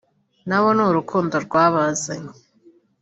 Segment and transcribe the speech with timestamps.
[0.47, 2.33] nabo ni urukundo rwabazanye